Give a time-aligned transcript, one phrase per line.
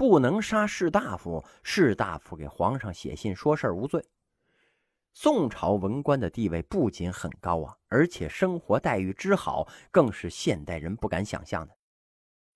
[0.00, 4.02] 不能杀士大夫，士大夫给皇上写信说事儿无罪。
[5.12, 11.76] 宋朝文官的地位不仅很高啊，而且生活待遇之好，更是现代人不敢想象的。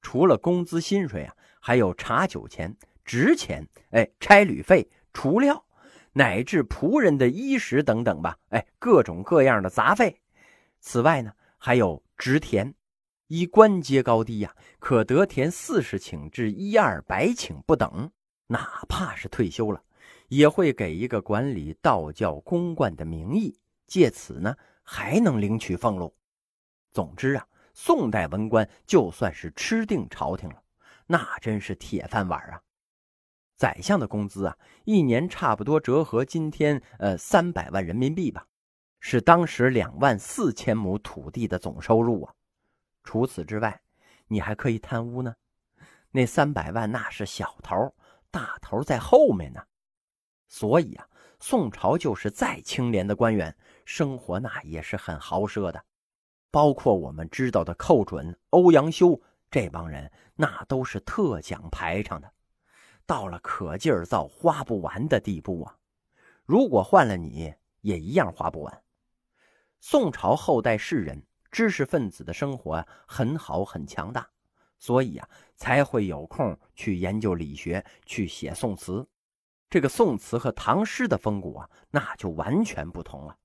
[0.01, 5.63] 除了工资薪水啊，还有茶酒钱、值钱，哎，差旅费、除料，
[6.15, 10.19] 乃至仆人的衣食等等吧，哎，各种各样的杂费。
[10.81, 12.75] 此外呢，还有值田，
[13.35, 18.13] 依官阶高低呀，可得田四十顷至一二百顷不等。
[18.47, 19.83] 哪怕是退休了。
[20.29, 26.15] 也会给一个管理道教公观的名义，借此呢还能领取俸禄。
[26.93, 30.63] 总之啊，宋代文官就算是吃定朝廷了，
[31.07, 32.61] 那真是铁饭碗啊！
[33.57, 38.47] 宰相的工资啊，一年差不多折合今天呃三百万人民币吧，
[39.01, 42.35] 是当时两万四千亩土地的总收入啊。
[43.05, 43.81] 除此之外，
[44.27, 45.37] 你还可以贪污呢。
[46.11, 47.95] 那三百万那是小头，
[48.31, 49.63] 大头在后面呢。
[50.49, 51.07] 所以啊，
[51.39, 55.85] 宋朝就是再清廉的官员，生活那也是很豪奢的。
[56.51, 62.33] 包括我们知道的寇准、欧阳修这帮人，那都是特讲排场的，
[63.05, 65.77] 到了可劲儿造、花不完的地步啊！
[66.45, 68.83] 如果换了你，也一样花不完。
[69.81, 74.29] 宋朝后代士人、知识分子的生活，很好，很强大，
[74.77, 79.07] 所以啊，才会有空去研究理学，去写宋词。
[79.71, 83.39] 这个宋词和唐诗的风骨啊，那就完全不同了。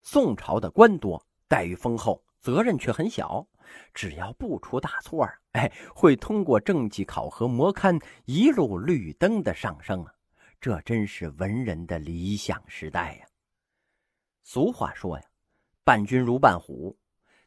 [0.00, 3.46] 宋朝的官多，待遇丰厚，责任却很小，
[3.92, 10.14] 只要不出大错啊哎，会通过政绩考核模勘一路绿灯的上升啊！
[10.58, 13.26] 这真是文人的理想时代呀。
[14.42, 15.24] 俗话说呀
[15.84, 16.96] ，“伴君如伴虎”。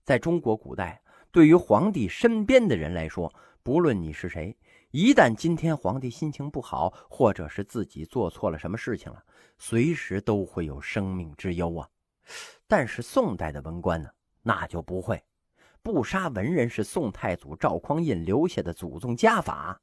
[0.05, 4.55] 在中国古代，对于皇帝身边的人来说，不论你是谁。
[4.91, 9.23] 一旦今天皇帝心情不好，或者是自己做错了什么事情了，
[9.57, 11.89] 随时都会有生命之忧啊。
[12.67, 14.07] 但是宋代的文官呢，
[14.43, 15.21] 那就不会。
[15.81, 19.81] 不杀文人是宋太祖赵匡胤留下的祖宗家法。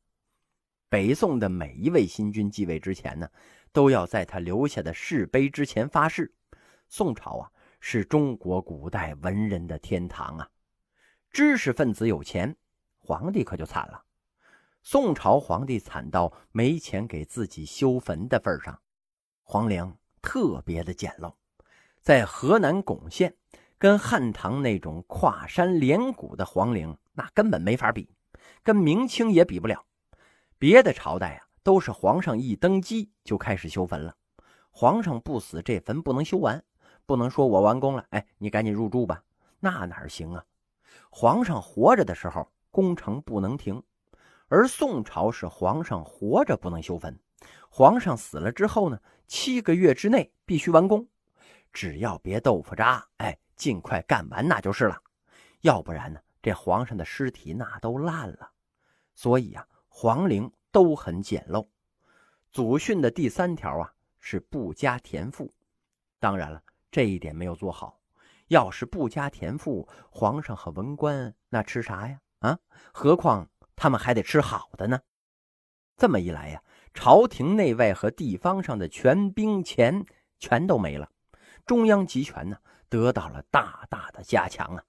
[0.89, 3.29] 北宋的每一位新君继位之前呢，
[3.73, 6.33] 都要在他留下的誓碑之前发誓。
[6.89, 7.52] 宋朝啊，
[7.85, 10.49] 是中国古代文人的天堂啊。
[11.33, 12.57] 知识分子有钱，
[12.97, 14.05] 皇帝可就惨了。
[14.85, 18.81] 宋朝皇帝惨到没钱给自己修坟的份上，
[19.43, 21.35] 皇陵特别的简陋，
[22.01, 23.35] 在河南巩县，
[23.79, 28.15] 跟汉唐那种跨山连谷的皇陵那根本没法比，
[28.63, 29.85] 跟明清也比不了。
[30.57, 34.15] 别的朝代啊，都是皇上一登基就开始修坟了，
[34.71, 36.65] 皇上不死，这坟不能修完，
[37.13, 39.23] 不能说我完工了，哎，你赶紧入住吧，
[39.61, 40.43] 那哪行啊？
[41.11, 43.83] 皇上活着的时候，工程不能停。
[44.49, 47.15] 而宋朝是皇上活着不能修坟，
[47.69, 51.07] 皇上死了之后呢，七个月之内必须完工，
[51.71, 54.99] 只要别豆腐渣，哎，尽快干完那就是了，
[55.61, 58.51] 要不然呢，这皇上的尸体那都烂了。
[59.15, 61.67] 所以啊，皇陵都很简陋。
[62.53, 65.53] 祖训的第三条啊是不加田赋，
[66.19, 67.99] 当然了，这一点没有做好。
[68.47, 72.21] 要是不加田赋，皇上和文官那吃啥呀？
[72.39, 72.57] 啊，
[72.93, 73.49] 何况。
[73.75, 75.01] 他们还得吃好的呢，
[75.97, 76.63] 这么一来呀，
[76.95, 80.05] 朝廷内外和地方上的权兵钱
[80.39, 81.11] 全都没了，
[81.67, 82.57] 中央集权呢
[82.89, 84.85] 得到了大大的加强啊，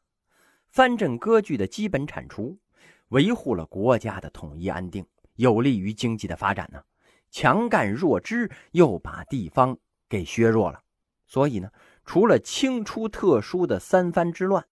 [0.70, 2.56] 藩镇割据的基本铲除，
[3.08, 5.04] 维护了国家的统一安定，
[5.38, 6.84] 有利于经济的发展呢。
[7.32, 9.76] 强干弱支又把地方
[10.08, 10.80] 给削弱了，
[11.26, 11.72] 所以呢，
[12.06, 14.66] 除了清初特殊的三藩之乱，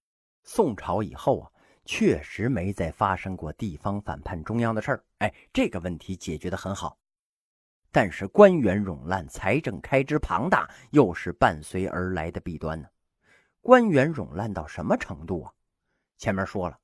[0.43, 1.51] 宋朝以后啊。
[1.83, 6.95] 确实没再发生过地方反叛中央的事儿，哎，这个问题解决的很好。
[7.91, 12.87] 但是官员冗滥，财政开支庞大，又是伴随而来的弊端呢。
[13.61, 15.51] 官员冗滥到什么程度啊？
[16.19, 16.79] 前面说了，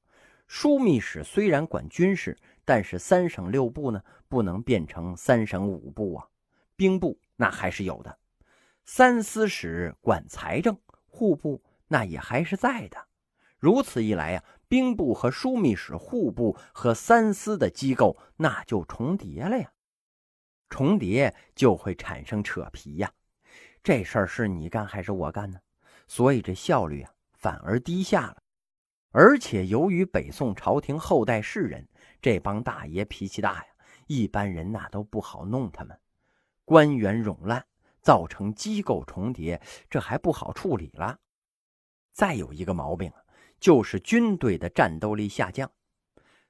[0.50, 2.36] 枢密使虽然管军事，
[2.66, 6.28] 但是三省六部呢，不能变成三省五部啊。
[6.76, 8.18] 兵部那还是有的，
[8.90, 12.98] 三司使管财政，户部那也还是在的。
[13.60, 14.44] 如此一来呀。
[14.70, 19.72] 兵部和枢密使、户部和三司的机构，那就重叠了呀。
[20.70, 23.10] 重叠就会产生扯皮呀。
[23.82, 25.58] 这事儿是你干还是我干呢？
[26.06, 28.44] 所以这效率啊反而低下了。
[29.12, 31.88] 而且由于北宋朝廷后代士人
[32.22, 33.70] 这帮大爷脾气大呀，
[34.08, 35.98] 一般人那都不好弄他们。
[36.66, 37.66] 官员冗滥，
[38.08, 41.20] 造成机构重叠，这还不好处理了。
[42.14, 43.12] 再有一个毛病。
[43.60, 45.72] 就是军队的战斗力下降，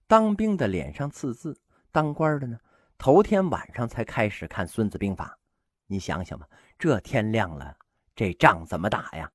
[0.07, 1.57] 当兵的脸上刺字，
[1.89, 2.59] 当官的呢
[2.97, 5.25] 头天晚上才开始看《孙子兵法》，
[5.85, 6.45] 你想想吧，
[6.77, 7.77] 这天亮了，
[8.13, 9.31] 这仗怎么打呀？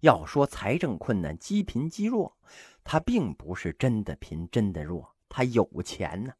[0.00, 2.34] 要说财政困难、积贫积弱，
[2.82, 6.32] 他并不是真的贫、真的弱，他有钱呢。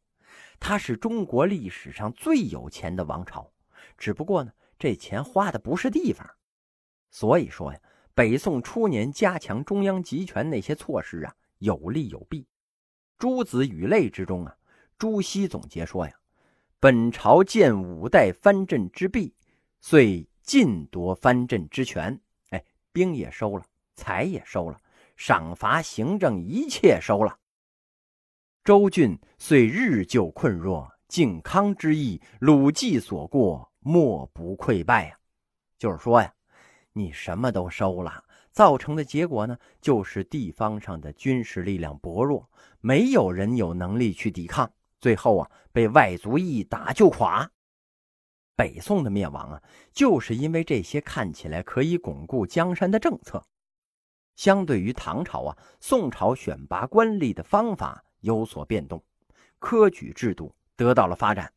[0.59, 3.53] 他是中国历史上最有钱的王朝，
[3.99, 6.29] 只不过呢，这钱花的不是地方。
[7.11, 7.81] 所以说呀，
[8.15, 12.43] 北宋初年加强中央集权那些措施啊，有利有弊。
[13.19, 14.57] 《诸子语类》之中啊，
[14.97, 16.15] 朱熹总结说呀
[16.79, 19.35] ：“本朝建五代藩镇之弊，
[19.81, 22.21] 遂尽夺藩镇之权。”
[22.51, 23.65] 哎兵也收了，
[23.97, 24.81] 财也收了，
[25.17, 27.39] 赏罚行政一切收了。
[28.63, 35.19] 周郡遂日就困弱，靖康之役，鲁冀所过，莫不溃败呀。
[35.79, 36.35] 就是说呀，
[36.93, 47.51] 你什么都收了，造成的结果呢，就是地方上的军事力量薄弱，没有人有能力去抵抗，最后啊，被外族一打就垮。
[48.57, 53.45] 北宋的灭亡啊，就是因为这些看起来可以巩固江山的政策。
[54.35, 59.01] 相对于唐朝啊，宋朝选拔官吏的方法有所变动，
[59.61, 61.53] 科举制度得到了发展，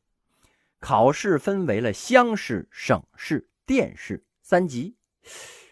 [0.81, 4.97] 考试分为了乡试、省试、殿试三级。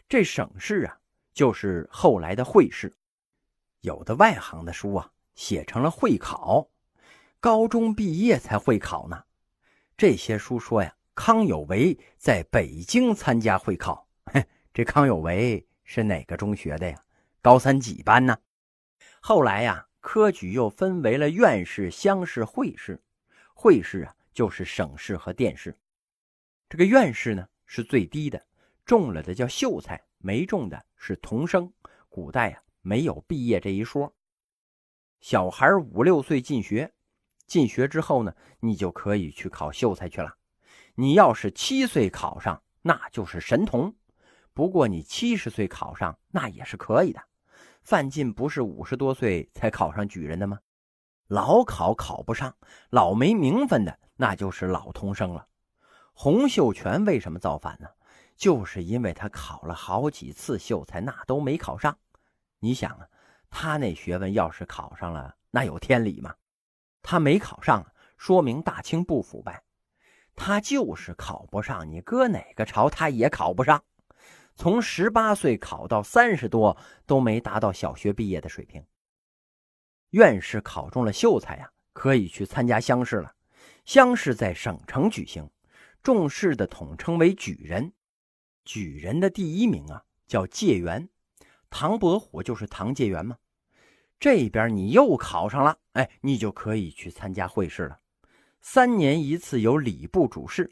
[0.08, 0.98] 这省试啊，
[1.34, 2.96] 就是后来的会试，
[3.82, 6.70] 有的外行的书啊，写成了会考，
[7.42, 9.26] 高中毕业才会考呢。
[9.98, 10.96] 这些书说呀。
[11.16, 14.08] 康有为在北京参加会考，
[14.74, 17.04] 这康有为是哪个中学的呀？
[17.42, 18.38] 高三几班呢？
[19.20, 23.04] 后来呀，科举又分为了院试、乡试、会试。
[23.54, 25.78] 会试啊，就是省试和殿试。
[26.68, 28.46] 这个院试呢是最低的，
[28.86, 31.72] 中了的叫秀才，没中的是童生。
[32.08, 34.14] 古代啊，没有毕业这一说。
[35.22, 36.94] 小孩五六岁进学，
[37.46, 40.36] 进学之后呢，你就可以去考秀才去了。
[40.96, 43.92] 你要是七岁考上，那就是神童；
[44.54, 47.22] 不过你七十岁考上，那也是可以的。
[47.82, 50.60] 范进不是五十多岁才考上举人的吗？
[51.28, 52.56] 老考考不上，
[52.90, 55.48] 老没名分的，那就是老童生了。
[56.12, 57.88] 洪秀全为什么造反呢？
[58.36, 61.98] 就是因为他考了好几次秀才，那都没考上。
[62.60, 63.08] 你想啊，
[63.50, 66.36] 他那学问要是考上了，那有天理吗？
[67.02, 67.86] 他没考上，
[68.18, 69.64] 说明大清不腐败。
[70.36, 73.82] 他就是考不上，你搁哪个朝他也考不上。
[74.56, 76.76] 从十八岁考到三十多，
[77.06, 78.86] 都没达到小学毕业的水平。
[80.10, 83.34] 院士考中了秀才呀，可以去参加乡试了。
[83.90, 85.50] 乡试在省城举行，
[86.04, 87.92] 中试的统称为举人。
[88.64, 91.10] 举人的第一名啊，叫解元。
[91.72, 93.36] 唐伯虎就是唐解元嘛。
[94.20, 97.98] 这边你又考上了，哎，你就可以去参加会试了。
[98.62, 100.72] 三年一次由礼部主事，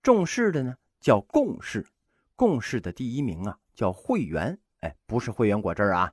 [0.00, 1.84] 重视的呢叫贡士，
[2.36, 6.12] 贡士的第一名啊叫会员，哎，不是会员果汁啊。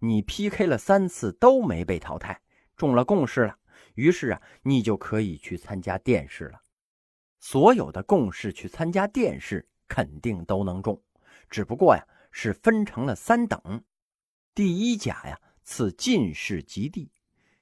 [0.00, 2.42] 你 PK 了三次都没被淘汰，
[2.76, 3.56] 中了贡士了，
[3.98, 6.62] 于是啊你就可以去参加殿试了。
[7.40, 11.02] 所有的贡士去参加殿试肯定都能中，
[11.50, 13.82] 只不过呀是分成了三等，
[14.54, 17.10] 第一甲呀赐进士及第，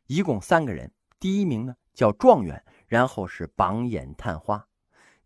[0.07, 2.63] 一共三个人，第一名呢叫状元。
[2.87, 4.69] 然后是榜眼探花，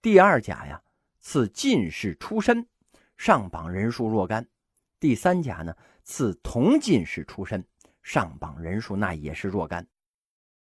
[0.00, 0.82] 第二甲呀
[1.18, 2.66] 赐进士出身，
[3.18, 4.42] 上榜人数若干；
[4.98, 7.62] 第三甲呢赐同进士出身，
[8.02, 9.86] 上榜人数那也是若干。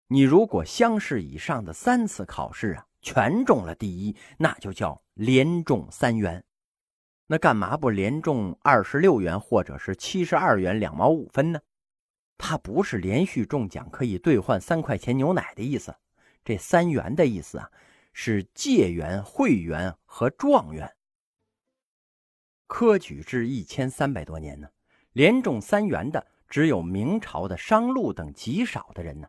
[0.09, 6.45] 你如果乡试以上的三次考试啊全中了第一，那就叫连中三元。
[7.27, 11.61] 那干嘛不连中二十六元或者是七十二元两毛五分呢？
[12.37, 15.95] 它不是连续中奖可以兑换三块钱牛奶的意思。
[16.45, 17.71] 这三元的意思啊，
[18.13, 20.93] 是解元、会元和状元。
[22.67, 24.69] 科举制一千三百多年呢，
[25.13, 29.29] 连中三元的只有明朝的商禄等极少的人呢。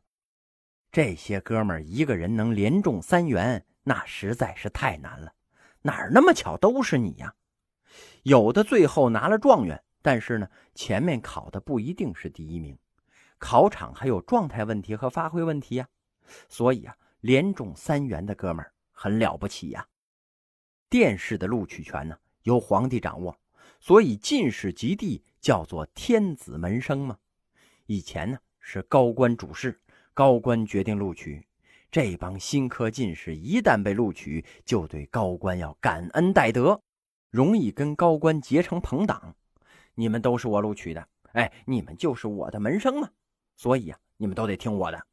[0.93, 5.33] 这些哥们儿一个人能连中三元，那实在是太难了。
[5.81, 7.33] 哪儿那么巧都是你呀？
[8.21, 12.77] 有的最后拿了状元，但是呢，前面考的不一定是第一名，
[13.39, 15.87] 考场还有状态问题和发挥问题呀。
[16.47, 16.95] 所以啊。
[17.23, 19.87] 连中三元的哥们儿很了不起呀！
[20.89, 23.33] 殿试的录取权呢由皇帝掌握，
[23.79, 27.17] 所以进士及第叫做天子门生嘛。
[27.85, 29.79] 以前呢是高官主事，
[30.13, 31.45] 高官决定录取。
[31.91, 36.81] 这帮新科进士一旦被录取，就对高官要感恩戴德，
[37.29, 39.35] 容易跟高官结成朋党。
[39.95, 43.09] 你们都是我录取的，哎，你们就是我的门生嘛，
[43.55, 45.05] 所以啊，你们都得听我的。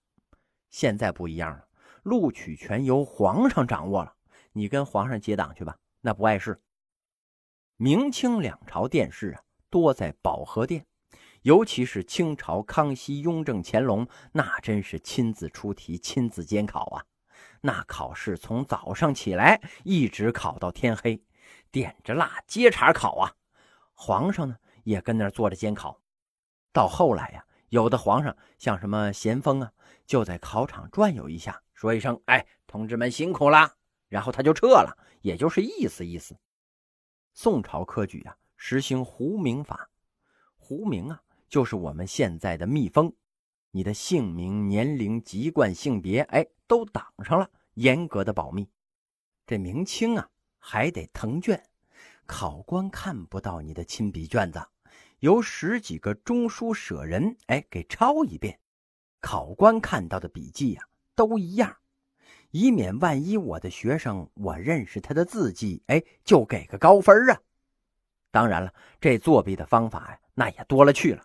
[0.70, 1.66] 现在不一样了。
[2.02, 4.14] 录取权由皇上掌握了，
[4.52, 6.58] 你跟皇上结党去吧，那不碍事。
[7.76, 10.86] 明清两朝殿试啊，多在保和殿，
[11.42, 17.04] 尤其是清朝康熙、雍正、乾隆，那真是亲自出题、亲自监考啊。
[17.62, 21.22] 那考试从早上起来一直考到天黑，
[21.70, 23.34] 点着蜡接茬考啊。
[23.94, 26.00] 皇上呢也跟那儿坐着监考。
[26.72, 29.72] 到后来呀，有的皇上像什么咸丰啊，
[30.06, 33.74] 就在考场转悠一下，说一声：“哎，同志们辛苦啦。”
[34.08, 36.36] 然后他就撤了，也就是意思意思。
[37.32, 39.88] 宋朝科举啊，实行胡名法。
[40.56, 43.12] 胡名啊，就是我们现在的密封，
[43.72, 48.70] 你的姓名、年龄、籍贯、性别，哎，都挡上了，严格的保密。
[49.44, 50.30] 这明清啊，
[50.60, 51.60] 还得誊卷，
[52.24, 54.64] 考官看不到你的亲笔卷子，
[55.18, 58.60] 由十几个中书舍人，哎，给抄一遍。
[59.20, 61.78] 考官看到的笔记呀，都一样。
[62.52, 67.40] 以免万一我的学生我认识他的字迹，哎，就给个高分啊！
[68.30, 71.24] 当然了，这作弊的方法呀，那也多了去了。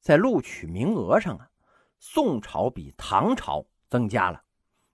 [0.00, 1.50] 在录取名额上啊，
[1.98, 4.42] 宋朝比唐朝增加了，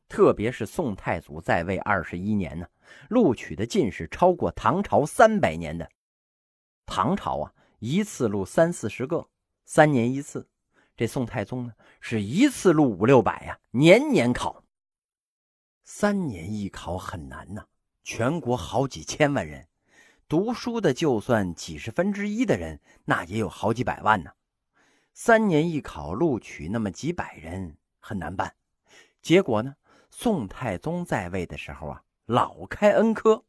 [0.08, 2.66] 特别是宋太祖在位二十一年呢，
[3.08, 5.88] 录取的进士超过唐朝三百年的。
[6.87, 9.28] 唐朝啊，一次录三四十个，
[9.64, 10.46] 三年一次；
[10.96, 14.64] 这宋太宗呢，是一次录五六百呀，年年考。
[15.84, 17.66] 三年一考很难呐，
[18.02, 19.68] 全国好几千万人，
[20.28, 24.32] 读书的就算几十分之一的人，那也有好几百万呢。
[25.16, 28.52] 三年一考录取那么几百人很难办。
[29.23, 29.76] 结果呢，
[30.11, 33.44] 宋太宗在位的时候啊，老开恩科。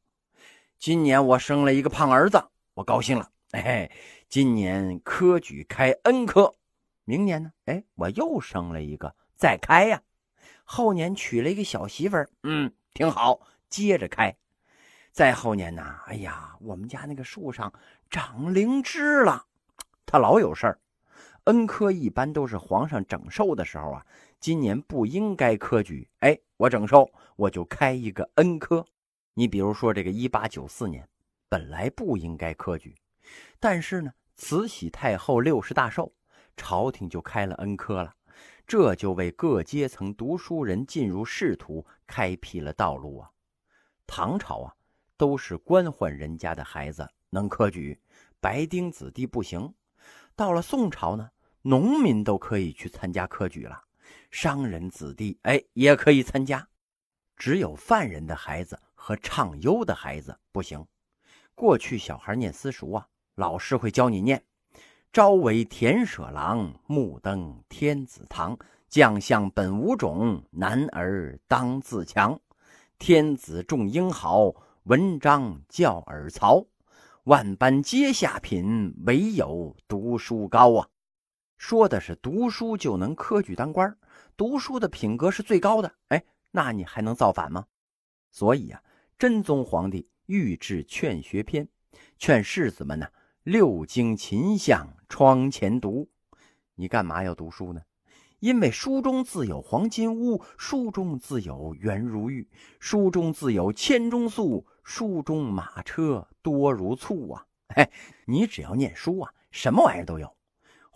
[0.77, 3.31] 今年我生了一个胖儿子，我高兴了。
[3.49, 3.91] 哎，
[4.29, 6.55] 今年科举开恩科，
[7.03, 7.51] 明年呢？
[7.65, 10.03] 哎，我又生了一个，再开呀。
[10.65, 14.37] 后年娶了一个小媳妇儿，嗯，挺好，接着开。
[15.11, 17.73] 再后年呢，哎呀，我们家那个树上
[18.11, 19.47] 长灵芝了，
[20.05, 20.79] 他老有事儿。
[21.45, 24.05] 恩科一般都是皇上整寿的时候啊，
[24.39, 28.85] 今年不应该科举，哎，我整寿我就开一个恩科。
[29.35, 31.07] 你比如说这个一八九四年，
[31.47, 32.95] 本来不应该科举，
[33.59, 36.11] 但是呢，慈禧太后六十大寿，
[36.57, 38.15] 朝廷就开了恩科了。
[38.65, 43.29] 这就为各阶层读书人进入仕途开辟了道路啊！
[44.07, 44.73] 唐朝啊，
[45.15, 48.01] 都是官宦人家的孩子能科举，
[48.39, 49.71] 白丁子弟不行。
[50.35, 51.29] 到了宋朝呢，
[51.67, 53.81] 农民都可以去参加科举了，
[54.29, 56.67] 商人子弟哎也可以参加，
[57.35, 60.85] 只有犯人的孩子和唱优的孩子不行。
[61.55, 64.43] 过去小孩念私塾啊，老师会教你念。
[65.11, 68.55] 朝为田舍郎，暮登天子堂。
[68.87, 72.39] 将相本无种，男儿当自强。
[72.99, 74.53] 天子重英豪，
[74.83, 76.63] 文章教尔曹。
[77.23, 80.87] 万般皆下品，唯有读书高啊！
[81.57, 83.97] 说的是读书就能科举当官，
[84.35, 85.95] 读书的品格是最高的。
[86.09, 87.65] 哎，那你还能造反吗？
[88.31, 88.83] 所以啊，
[89.17, 91.65] 真宗皇帝御制《劝学篇》，
[92.17, 93.07] 劝士子们呢。
[93.43, 96.09] 六经勤向窗前读，
[96.73, 97.81] 你干嘛要读书呢？
[98.39, 107.45] 因为书中自有黄金屋，书中自有颜如玉，书中自有千钟粟，书中马车多如簇啊！
[107.77, 107.91] 哎，
[108.25, 110.34] 你只要念书啊，什么玩意儿都有，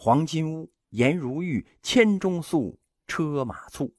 [0.01, 3.93] 黄金屋、颜如玉、千钟粟、车马簇。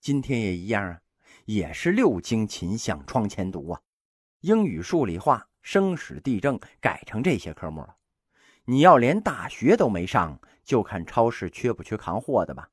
[0.00, 1.00] 今天也一样啊，
[1.46, 3.80] 也是六经勤向窗前读啊，
[4.42, 5.48] 英语、数理化。
[5.62, 7.96] 生史地政改成这些科目了，
[8.64, 12.70] 你要连大学都没上，就看超市缺不缺扛货的吧。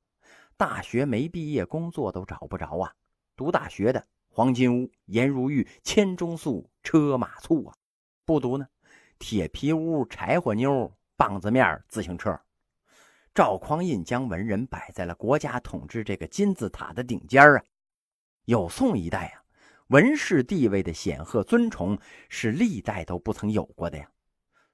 [0.56, 2.94] 大学没毕业，工作都找不着啊。
[3.36, 7.74] 读大学的，黄金屋、颜如玉、千钟粟、车马簇啊；
[8.26, 8.68] 不读呢，
[9.18, 12.40] 铁皮屋、柴火妞、棒子面、自行车。
[13.34, 17.64] 赵匡胤将文人摆在了国家统治这个金字塔的顶尖啊。
[18.46, 19.44] 有宋一代啊。
[19.88, 21.98] 文士地位的显赫尊崇
[22.28, 24.12] 是历代都不曾有过的呀。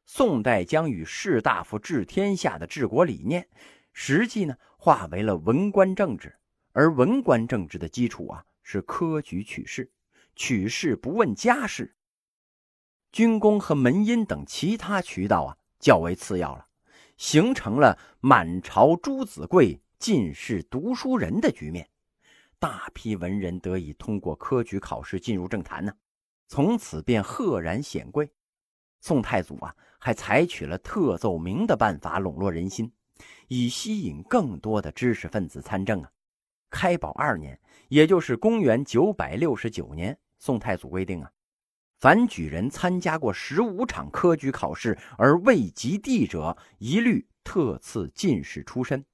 [0.07, 3.47] 宋代将与士大夫治天下的治国理念，
[3.91, 6.35] 实际呢化为了文官政治，
[6.71, 9.91] 而文官政治的基础啊是科举取士，
[10.35, 11.95] 取士不问家世，
[13.11, 16.65] 军功和门姻等其他渠道啊较为次要了，
[17.17, 21.85] 形成了满朝诸子贵、进士读书人的局面。
[22.57, 25.93] 大批文人得以通过科举考试进入政坛呢，
[26.47, 28.31] 从此便赫然显贵。
[29.01, 32.89] 宋太祖啊，还采取了特奏明的办法笼络人心，
[33.49, 36.09] 以吸引更多的知识分子参政啊。
[36.69, 37.59] 开宝二年，
[37.89, 41.29] 也就是公元九百六十九年，宋太祖规定啊，
[42.03, 49.05] 凡举人参加过十五场科举考试而未及第者，一律特赐进士出身。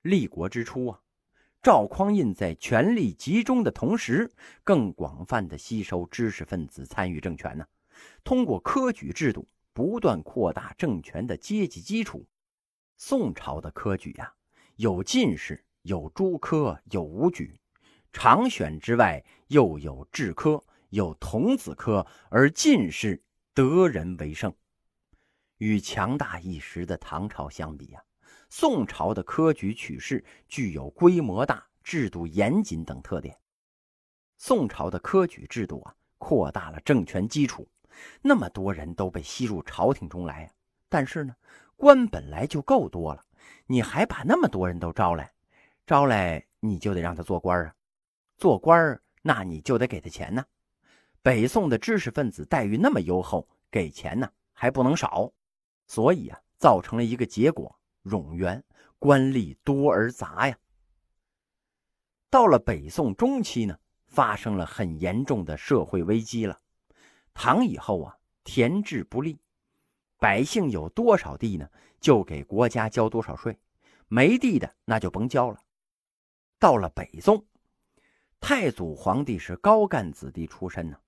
[0.00, 0.98] 立国之初啊，
[1.62, 4.32] 赵匡胤在权力集中的同时，
[4.64, 7.66] 更广泛的吸收知识分子参与政权呢。
[8.24, 12.26] 通过科举制度，不断扩大政权的阶级基础。
[12.96, 14.32] 宋朝的科举呀，
[14.76, 17.54] 有进士，有诸科，有武举。
[18.14, 23.22] 常选之外，又有制科，有童子科，而进士
[23.54, 24.54] 得人为胜。
[25.56, 28.02] 与强大一时的唐朝相比呀。
[28.50, 33.34] 宋朝的科举取士具有规模大、制度严谨等特点。
[34.36, 37.66] 宋朝的科举制度啊，扩大了政权基础，
[38.20, 40.52] 那么多人都被吸入朝廷中来。
[40.90, 41.34] 但是呢，
[41.74, 43.24] 官本来就够多了，
[43.64, 45.32] 你还把那么多人都招来，
[45.86, 47.74] 招来你就得让他做官啊，
[48.36, 50.44] 做官那你就得给他钱呢。
[51.22, 55.32] 北宋的知识分子待遇那么优厚，给钱呢还不能少，
[55.86, 57.78] 所以啊，造成了一个结果。
[58.04, 58.64] 冗员
[58.98, 60.58] 官吏多而杂呀。
[62.28, 66.60] 到了北宋中期呢，发生了很严重的社会危机了。
[67.32, 69.38] 唐以后啊，田制不利，
[70.18, 73.52] 百姓有多少地呢，就给国家交多少税；
[74.08, 75.60] 没地的那就甭交了。
[76.58, 77.46] 到了北宋，
[78.40, 80.98] 太祖皇帝是高干子弟出身呢，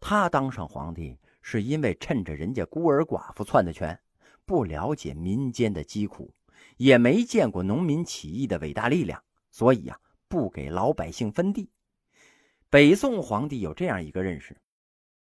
[0.00, 3.98] 他当上皇帝是因为趁着人家孤儿寡妇篡的权。
[4.44, 6.32] 不了解民间的疾苦，
[6.76, 9.98] 也没见过农民起义的伟大力量，所以呀，
[10.28, 11.68] 不给老百姓分地。
[12.70, 14.56] 北宋皇帝有这样一个认识：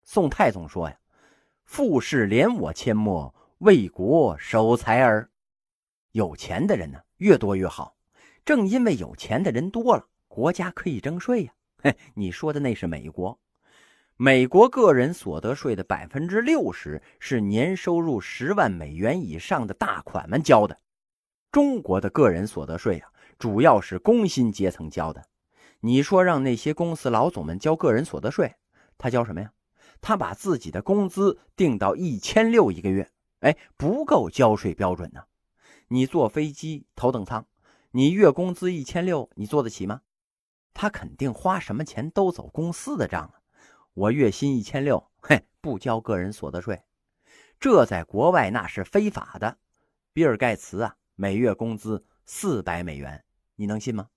[0.05, 0.99] 宋太宗说呀
[1.65, 5.31] ，“富士连我阡陌，为国守财儿。”
[6.13, 7.97] 有钱的人呢，越多越好。
[8.45, 11.55] 正因为有钱的人多了，国家可以征税呀。
[11.79, 13.41] 嘿， 你说的那是美国。
[14.19, 20.81] 美国个人所得税的百分之六十是年收入十万美元以上的大款们交的，
[21.53, 25.27] 中国的个人所得税啊，主要是工薪阶层交的。
[25.81, 28.55] 你说让那些公司老总们交个人所得税，
[28.97, 29.53] 他交什么呀？
[30.01, 35.25] 他把自己的工资定到一千六一个月，哎，不够交税标准呢。
[35.89, 37.45] 你坐飞机头等舱，
[37.91, 40.01] 你月工资一千六，你坐得起吗？
[40.73, 43.33] 他肯定花什么钱都走公司的账啊。
[43.97, 46.83] 我月薪一千六，嘿，不交个人所得税，
[47.59, 49.57] 这在国外那是非法的。
[50.13, 54.11] 比尔盖茨啊，每月工资四百美元，你能信吗？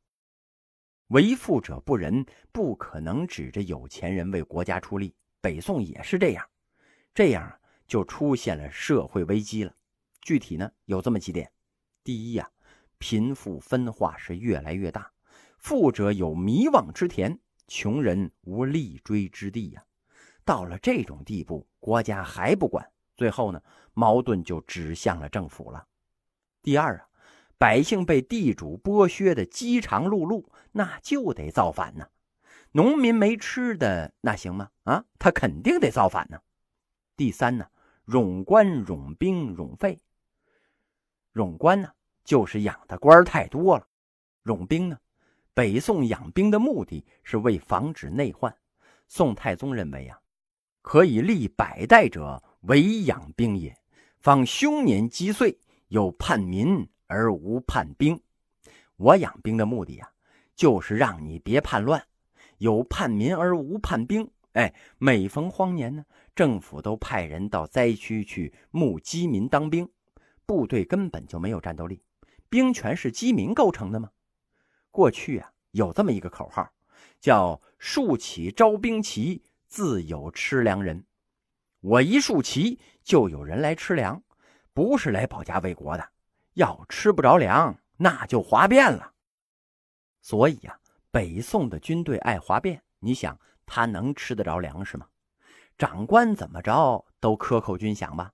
[1.08, 5.15] 为富者不仁，不可能指着有钱人为国家出力。
[5.39, 6.46] 北宋也是这样，
[7.13, 9.74] 这样就出现了社会危机了。
[10.20, 11.50] 具体呢，有这么几点：
[12.04, 12.52] 第一呀，
[12.98, 15.10] 贫富分化是越来越大，
[15.58, 17.39] 富者有迷惘之田。
[17.70, 19.86] 穷人无立锥之地呀，
[20.44, 23.62] 到了这种地步，国家还不管，最后呢，
[23.94, 25.86] 矛盾就指向了政府了。
[26.64, 27.08] 第二啊，
[27.60, 32.10] 百姓被地主剥削的饥肠辘辘，那就得造反呢。
[32.72, 34.72] 农民没吃的，那行吗？
[34.84, 36.42] 啊，他肯定得造反呢。
[37.16, 37.68] 第三呢，
[38.08, 40.02] 冗官、冗兵、冗费。
[41.34, 41.92] 冗官呢，
[42.24, 43.86] 就是养的官太多了；
[44.44, 44.98] 冗兵呢。
[45.60, 48.56] 北宋养兵的目的是为防止内患。
[49.10, 50.17] 宋太宗认为啊，
[50.82, 53.76] 可以立百代者为养兵也，
[54.22, 58.17] 方凶年积岁，有叛民而无叛兵。
[58.95, 60.10] 我养兵的目的啊，
[60.56, 62.02] 就是让你别叛乱，
[62.60, 64.32] 有叛民而无叛兵。
[64.54, 69.89] 哎，每逢荒年呢，政府都派人到灾区去募饥民当兵，
[70.45, 72.02] 部队根本就没有战斗力，
[72.48, 74.10] 兵权是饥民构成的吗？
[75.00, 76.70] 过去啊，有这么一个口号，
[77.22, 81.06] 叫“竖起招兵旗，自有吃粮人”。
[81.80, 84.22] 我一竖旗，就有人来吃粮，
[84.74, 86.06] 不是来保家卫国的。
[86.56, 89.14] 要吃不着粮，那就哗变了。
[90.22, 90.78] 所以呀，
[91.12, 92.84] 北宋的军队爱哗变。
[93.00, 95.08] 你想，他能吃得着粮食吗？
[95.78, 98.34] 长官怎么着都克扣军饷吧？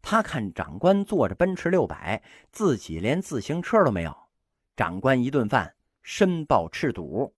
[0.00, 4.16] 他看长官坐着奔驰六百，自己连自行车都没有，
[4.74, 5.74] 长官一顿饭。
[6.10, 7.30] 申报赤赌，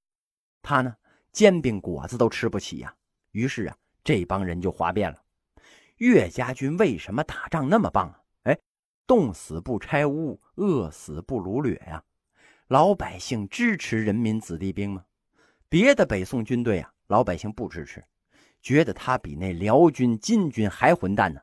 [0.63, 0.95] 他呢
[1.33, 2.95] 煎饼果子都吃不起呀。
[3.33, 5.21] 于是啊，这帮人就哗变了。
[5.97, 8.23] 岳家军为什么打仗那么棒啊？
[8.45, 8.57] 哎，
[9.09, 12.01] 冻死不拆屋，饿死不掳掠呀。
[12.69, 15.05] 老百姓支持人民子弟兵吗？
[15.69, 18.05] 别的北宋军队啊，老百姓不支持，
[18.63, 21.41] 觉得他比那辽军、金军还混蛋呢，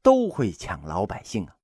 [0.00, 1.56] 都会抢老百姓啊。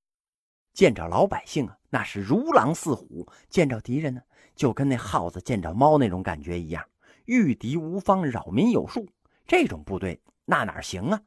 [0.73, 4.21] 见着老百姓啊，那是如狼似虎；见着敌人呢。
[4.55, 6.83] 就跟那耗子见着猫那种感觉一样，
[7.25, 9.07] 御敌无方，扰民有术。
[9.45, 11.21] 这种部队那哪行啊？